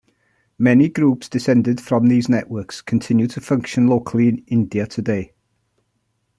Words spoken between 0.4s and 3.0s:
Many groups descended from these networks